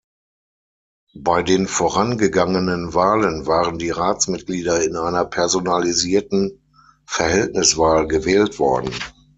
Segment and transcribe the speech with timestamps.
[1.15, 6.59] Bei den vorangegangenen Wahlen waren die Ratsmitglieder in einer personalisierten
[7.05, 8.95] Verhältniswahl gewählt worden.